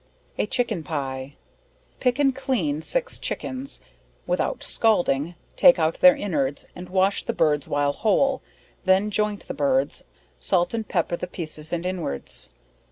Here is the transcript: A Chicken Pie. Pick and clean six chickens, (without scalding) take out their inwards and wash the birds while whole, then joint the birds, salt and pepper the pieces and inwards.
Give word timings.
A 0.39 0.47
Chicken 0.47 0.81
Pie. 0.83 1.35
Pick 1.99 2.17
and 2.17 2.35
clean 2.35 2.81
six 2.81 3.19
chickens, 3.19 3.81
(without 4.25 4.63
scalding) 4.63 5.35
take 5.55 5.77
out 5.77 6.01
their 6.01 6.15
inwards 6.15 6.65
and 6.75 6.89
wash 6.89 7.21
the 7.23 7.33
birds 7.33 7.67
while 7.67 7.93
whole, 7.93 8.41
then 8.83 9.11
joint 9.11 9.47
the 9.47 9.53
birds, 9.53 10.03
salt 10.39 10.73
and 10.73 10.87
pepper 10.87 11.17
the 11.17 11.27
pieces 11.27 11.71
and 11.71 11.85
inwards. 11.85 12.49